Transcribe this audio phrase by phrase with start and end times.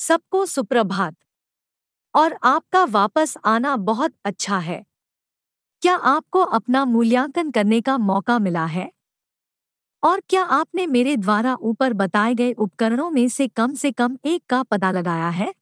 [0.00, 1.16] सबको सुप्रभात।
[2.14, 4.84] और आपका वापस आना बहुत अच्छा है।
[5.82, 8.90] क्या आपको अपना मूल्यांकन करने का मौका मिला है?
[10.02, 14.42] और क्या आपने मेरे द्वारा ऊपर बताए गए उपकरणों में से कम से कम एक
[14.48, 15.54] का पता लगाया है?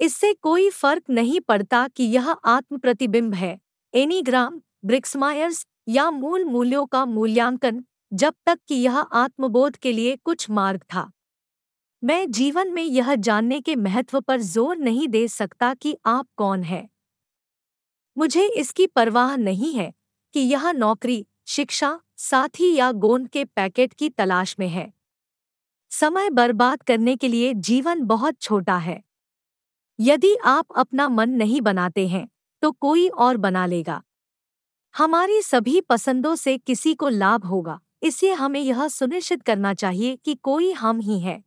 [0.00, 3.58] इससे कोई फ़र्क नहीं पड़ता कि यह आत्म प्रतिबिंब है।
[3.94, 10.50] एनीग्राम, ब्रिक्समायर्स या मूल मूल्यों का मूल्यांकन, जब तक कि यह आत्मबोध के लिए कुछ
[10.50, 11.10] मार्ग था।
[12.02, 16.62] मैं जीवन में यह जानने के महत्व पर ज़ोर नहीं दे सकता कि आप कौन
[16.62, 16.88] हैं।
[18.16, 19.92] मुझे इसकी परवाह नहीं है
[20.34, 24.92] कि यह नौकरी, शिक्षा, साथी या गोंद के पैकेट की तलाश में है।
[25.92, 29.02] समय बर्बाद करने के लिए जीवन बहुत छोटा है।
[29.98, 32.26] यदि आप अपना मन नहीं बनाते हैं
[32.62, 34.00] तो कोई और बना लेगा।
[34.94, 40.34] हमारी सभी पसंदों से किसी को लाभ होगा, इसलिए हमें यह सुनिश्चित करना चाहिए कि
[40.34, 41.42] कोई हम ही है।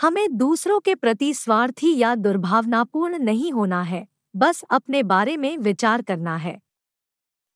[0.00, 6.02] हमें दूसरों के प्रति स्वार्थी या दुर्भावनापूर्ण नहीं होना है, बस अपने बारे में विचार
[6.02, 6.60] करना है।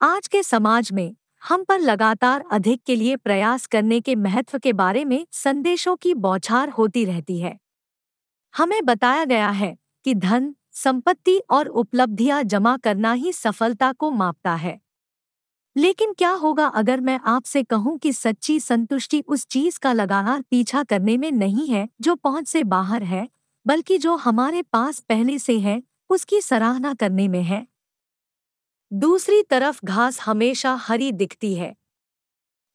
[0.00, 4.72] आज के समाज में, हम पर लगातार अधिक के लिए प्रयास करने के महत्व के
[4.72, 7.58] बारे में संदेशों की बौछार होती रहती है।
[8.54, 14.54] हमें बताया गया है कि धन, संपत्ति और उपलब्धियाँ जमा करना ही सफलता को मापता
[14.54, 14.80] है।
[15.76, 20.82] लेकिन क्या होगा अगर मैं आपसे कहूँ कि सच्ची संतुष्टि उस चीज़ का लगातार पीछा
[20.84, 23.28] करने में नहीं है, जो पहुँच से बाहर है,
[23.66, 27.66] बल्कि जो हमारे पास पहले से है, उसकी सराहना करने में है।
[28.92, 31.74] दूसरी तरफ़ घास हमेशा हरी दिखती है।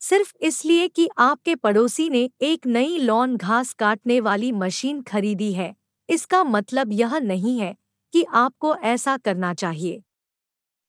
[0.02, 5.74] सिर्फ़ इसलिए कि आपके पड़ोसी ने एक नई लॉन घास काटने वाली मशीन खरीदी है,
[6.10, 7.76] इसका मतलब यह नहीं है
[8.14, 10.02] कि आपको ऐसा करना चाहिए।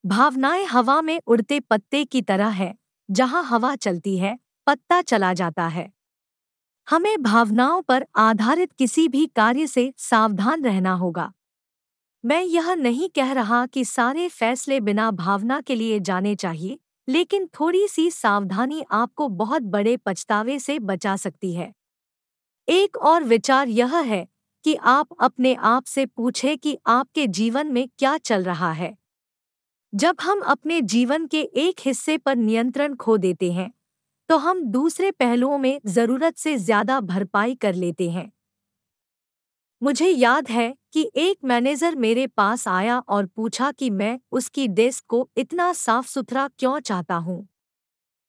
[0.06, 2.74] भावनाएँ हवा में उड़ते पत्ते की तरह है,
[3.10, 5.92] जहाँ हवा चलती है, पत्ता चला जाता है।
[6.88, 11.32] हमें भावनाओं पर आधारित किसी भी कार्य से सावधान रहना होगा।
[12.24, 17.46] मैं यह नहीं कह रहा कि सारे फैसले बिना भावना के लिए जाने चाहिए, लेकिन
[17.46, 21.72] थोड़ी सी सावधानी आपको बहुत बड़े पछतावे से बचा सकती है।
[22.68, 24.26] एक और विचार यह है
[24.64, 28.96] कि आप अपने आप से पूछें कि आपके जीवन में क्या चल रहा है।
[29.96, 33.70] जब हम अपने जीवन के एक हिस्से पर नियंत्रण खो देते हैं
[34.28, 38.30] तो हम दूसरे पहलुओं में ज़रूरत से ज़्यादा भरपाई कर लेते हैं।
[39.82, 45.04] मुझे याद है कि एक मैनेजर मेरे पास आया और पूछा कि मैं उसकी डेस्क
[45.08, 47.46] को इतना साफ़ सुथरा क्यों चाहता हूँ।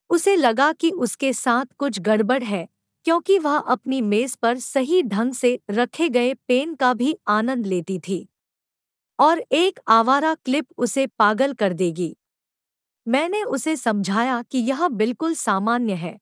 [0.09, 2.67] उसे लगा कि उसके साथ कुछ गड़बड़ है,
[3.05, 7.99] क्योंकि वह अपनी मेज पर सही ढंग से रखे गए पेन का भी आनंद लेती
[7.99, 8.27] थी।
[9.19, 12.17] और एक आवारा क्लिप उसे पागल कर देगी।
[13.07, 16.19] मैंने उसे समझाया कि यह बिल्कुल सामान्य है।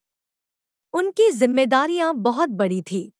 [0.94, 3.12] उनकी जिम्मेदारियाँ बहुत बड़ी थी।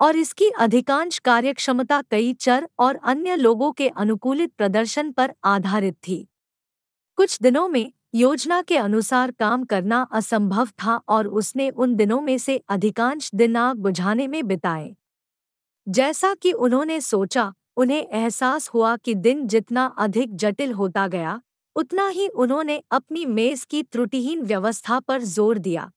[0.00, 6.28] और इसकी अधिकांश कार्यक्षमता कई चर और अन्य लोगों के अनुकूलित प्रदर्शन पर आधारित थी।
[7.16, 12.38] कुछ दिनों में योजना के अनुसार काम करना असंभव था और उसने उन दिनों में
[12.38, 14.96] से अधिकांश दिन आग बुझाने में बिताए।
[15.88, 21.40] जैसा कि उन्होंने सोचा उन्हें एहसास हुआ कि दिन जितना अधिक जटिल होता गया,
[21.76, 25.90] उतना ही उन्होंने अपनी मेज की त्रुटिहीन व्यवस्था पर ज़ोर दिया।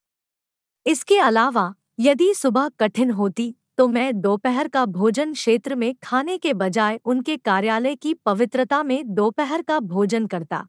[0.86, 6.54] इसके अलावा, यदि सुबह कठिन होती तो मैं दोपहर का भोजन क्षेत्र में खाने के
[6.56, 10.66] बजाय उनके कार्यालय की पवित्रता में दोपहर का भोजन करता।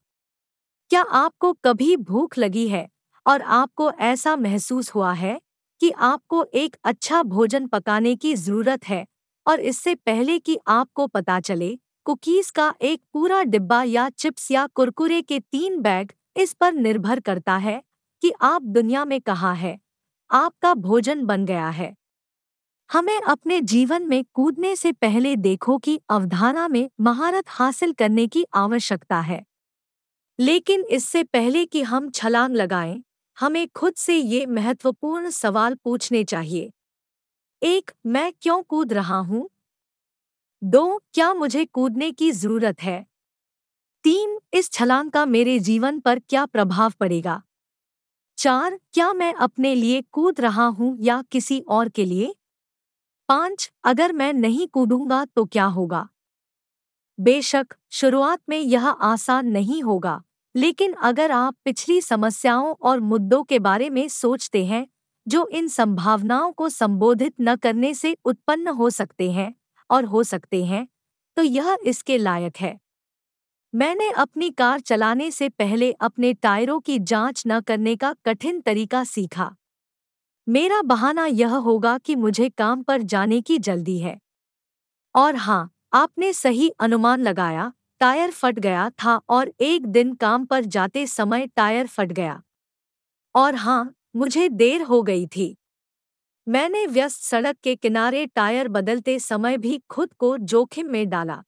[0.90, 2.88] क्या आपको कभी भूख लगी है,
[3.26, 5.38] और आपको ऐसा महसूस हुआ है
[5.80, 9.04] कि आपको एक अच्छा भोजन पकाने की ज़रूरत है
[9.46, 11.76] और इससे पहले कि आपको पता चले
[12.06, 17.20] कुकीज का एक पूरा डिब्बा या चिप्स या कुरकुरे के तीन बैग इस पर निर्भर
[17.20, 17.82] करता है
[18.22, 19.78] कि आप दुनिया में कहाँ है।
[20.30, 21.94] आपका भोजन बन गया है।
[22.90, 28.44] हमें अपने जीवन में कूदने से पहले देखो कि अवधारणा में महारत हासिल करने की
[28.54, 29.44] आवश्यकता है।
[30.38, 33.02] लेकिन इससे पहले कि हम छलांग लगाएँ,
[33.36, 36.70] हमें खुद से ये महत्वपूर्ण सवाल पूछने चाहिए
[37.62, 39.50] एक, मैं क्यों कूद रहा हूँ?
[40.62, 43.06] दो, क्या मुझे कूदने की ज़रूरत है?
[44.04, 47.42] तीन, इस छलांग का मेरे जीवन पर क्या प्रभाव पड़ेगा?
[48.38, 52.34] चार, क्या मैं अपने लिए कूद रहा हूँ या किसी और के लिए?
[53.28, 56.08] पाँच, अगर मैं नहीं कूदूँगा तो क्या होगा?
[57.20, 60.22] बेशक, शुरुआत में यह आसान नहीं होगा,
[60.56, 64.86] लेकिन अगर आप पिछली समस्याओं और मुद्दों के बारे में सोचते हैं
[65.26, 69.54] जो इन संभावनाओं को संबोधित न करने से उत्पन्न हो सकते हैं
[69.90, 70.86] और हो सकते हैं
[71.36, 72.78] तो यह इसके लायक है।
[73.74, 79.02] मैंने अपनी कार चलाने से पहले अपने टायरों की जाँच न करने का कठिन तरीका
[79.04, 79.54] सीखा।
[80.46, 84.18] मेरा बहाना यह होगा कि मुझे काम पर जाने की जल्दी है।
[85.14, 90.64] और हाँ आपने सही अनुमान लगाया, टायर फट गया था और एक दिन काम पर
[90.66, 92.40] जाते समय टायर फट गया।
[93.34, 95.54] और हाँ मुझे देर हो गई थी।
[96.46, 101.42] मैंने व्यस्त सड़क के किनारे टायर बदलते समय भी खुद को जोखिम में डाला।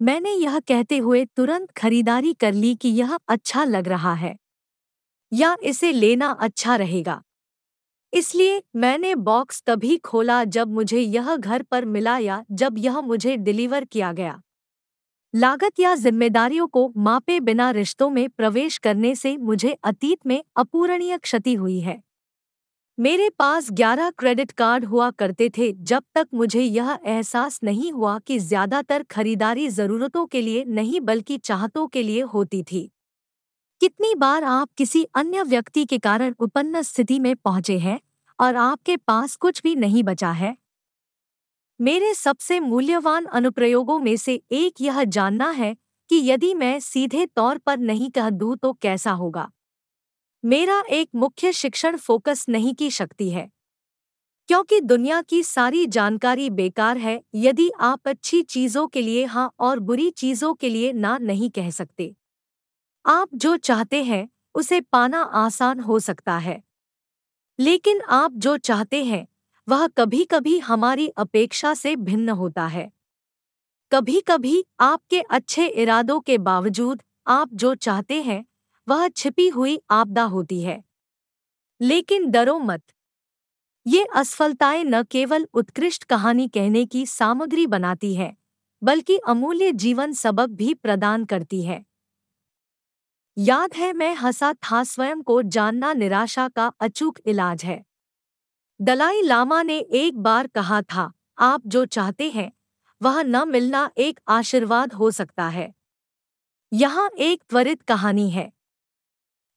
[0.00, 4.36] मैंने यह कहते हुए तुरंत खरीदारी कर ली कि यह अच्छा लग रहा है,
[5.32, 7.22] या इसे लेना अच्छा रहेगा।
[8.12, 13.36] इसलिए मैंने बॉक्स तभी खोला जब मुझे यह घर पर मिला या जब यह मुझे
[13.38, 14.40] डिलीवर किया गया।
[15.34, 21.16] लागत या जिम्मेदारियों को मापे बिना रिश्तों में प्रवेश करने से मुझे अतीत में अपूरणीय
[21.18, 22.00] क्षति हुई है।
[22.98, 28.18] मेरे पास 11 क्रेडिट कार्ड हुआ करते थे, जब तक मुझे यह एहसास नहीं हुआ
[28.18, 32.90] कि ज़्यादातर खरीदारी जरूरतों के लिए नहीं बल्कि चाहतों के लिए होती थी।
[33.80, 38.00] कितनी बार आप किसी अन्य व्यक्ति के कारण उत्पन्न स्थिति में पहुँचे हैं
[38.38, 40.56] और आपके पास कुछ भी नहीं बचा है?
[41.82, 45.76] मेरे सबसे मूल्यवान अनुप्रयोगों में से एक यह जानना है
[46.10, 49.50] कि यदि मैं सीधे तौर पर नहीं कह दूँ तो कैसा होगा।
[50.44, 53.50] मेरा एक मुख्य शिक्षण फोकस नहीं की शक्ति है।
[54.48, 59.78] क्योंकि दुनिया की सारी जानकारी बेकार है, यदि आप अच्छी चीज़ों के लिए हाँ और
[59.78, 62.14] बुरी चीज़ों के लिए ना नहीं कह सकते।
[63.06, 66.62] आप जो चाहते हैं, उसे पाना आसान हो सकता है।
[67.60, 69.26] लेकिन आप जो चाहते हैं
[69.68, 72.92] वह कभी कभी हमारी अपेक्षा से भिन्न होता है।
[73.92, 78.44] कभी कभी आपके अच्छे इरादों के बावजूद आप जो चाहते हैं,
[78.88, 80.84] वह छिपी हुई आपदा होती है।
[81.80, 82.82] लेकिन डरो मत।
[83.86, 88.36] ये असफलताएँ न केवल उत्कृष्ट कहानी कहने की सामग्री बनाती है,
[88.82, 91.84] बल्कि अमूल्य जीवन सबक भी प्रदान करती है।
[93.38, 97.84] याद है मैं हंसा था स्वयं को जानना निराशा का अचूक इलाज है।
[98.80, 102.50] दलाई लामा ने एक बार कहा था, आप जो चाहते हैं,
[103.00, 105.72] वह न मिलना एक आशीर्वाद हो सकता है।
[106.72, 108.52] यहाँ एक त्वरित कहानी है।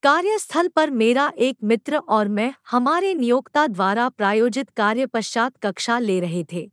[0.03, 6.19] कार्यस्थल पर मेरा एक मित्र और मैं हमारे नियोक्ता द्वारा प्रायोजित कार्य पश्चात कक्षा ले
[6.19, 6.71] रहे थे।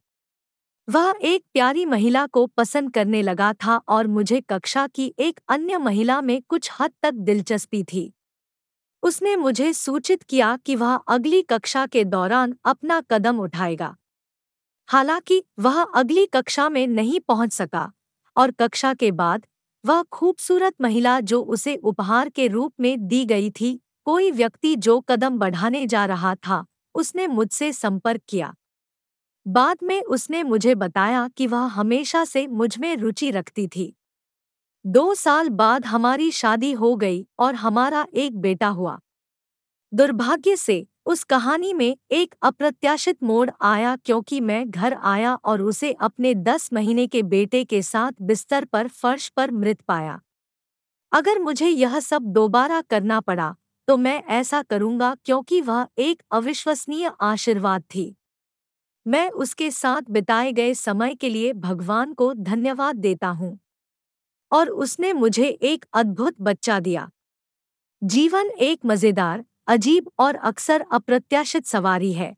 [0.88, 5.78] वह एक प्यारी महिला को पसंद करने लगा था और मुझे कक्षा की एक अन्य
[5.78, 8.12] महिला में कुछ हद तक दिलचस्पी थी।
[9.02, 13.94] उसने मुझे सूचित किया कि वह अगली कक्षा के दौरान अपना कदम उठाएगा।
[14.88, 17.90] हालाँकि वह अगली कक्षा में नहीं पहुँच सका
[18.36, 19.46] और कक्षा के बाद
[19.84, 25.00] वह खूबसूरत महिला जो उसे उपहार के रूप में दी गई थी, कोई व्यक्ति जो
[25.00, 26.64] कदम बढ़ाने जा रहा था,
[26.94, 28.54] उसने मुझसे संपर्क किया।
[29.46, 33.94] बाद में उसने मुझे बताया कि वह हमेशा से मुझमें रुचि रखती थी।
[34.84, 38.98] दो साल बाद हमारी शादी हो गई और हमारा एक बेटा हुआ।
[39.92, 45.92] दुर्भाग्य से उस कहानी में एक अप्रत्याशित मोड़ आया क्योंकि मैं घर आया और उसे
[46.00, 50.20] अपने दस महीने के बेटे के साथ बिस्तर पर फर्श पर मृत पाया।
[51.12, 53.54] अगर मुझे यह सब दोबारा करना पड़ा
[53.88, 58.14] तो मैं ऐसा करूँगा क्योंकि वह एक अविश्वसनीय आशीर्वाद थी।
[59.06, 63.58] मैं उसके साथ बिताए गए समय के लिए भगवान को धन्यवाद देता हूँ।
[64.52, 67.10] और उसने मुझे एक अद्भुत बच्चा दिया।
[68.04, 72.36] जीवन एक मज़ेदार, अजीब और अक्सर अप्रत्याशित सवारी है।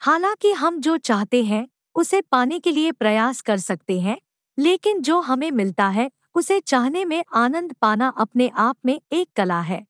[0.00, 4.18] हालाँकि हम जो चाहते हैं, उसे पाने के लिए प्रयास कर सकते हैं,
[4.58, 9.60] लेकिन जो हमें मिलता है, उसे चाहने में आनंद पाना अपने आप में एक कला
[9.60, 9.86] है।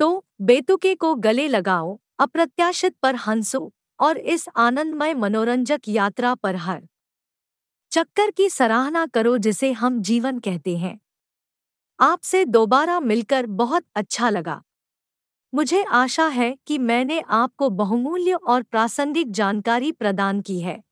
[0.00, 6.88] तो बेतुके को गले लगाओ, अप्रत्याशित पर हंसो, और इस आनंदमय मनोरंजक यात्रा पर हर
[7.96, 11.00] चक्कर की सराहना करो जिसे हम जीवन कहते हैं।
[12.00, 14.62] आपसे दोबारा मिलकर बहुत अच्छा लगा।
[15.54, 20.82] मुझे आशा है कि मैंने आपको बहुमूल्य और प्रासंगिक जानकारी प्रदान की है।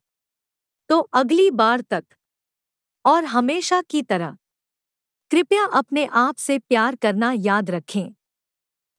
[0.88, 2.04] तो अगली बार तक,
[3.04, 4.36] और हमेशा की तरह,
[5.30, 8.14] कृपया अपने आप से प्यार करना याद रखें।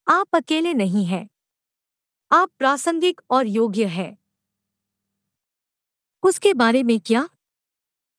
[0.08, 1.30] आप अकेले नहीं हैं।
[2.32, 4.18] आप प्रासंगिक और योग्य हैं।
[6.24, 7.30] उसके बारे में क्या?